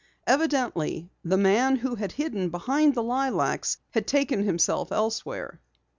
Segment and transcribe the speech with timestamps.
[0.25, 5.59] Evidently the man who had hidden behind the lilacs had taken himself elsewhere.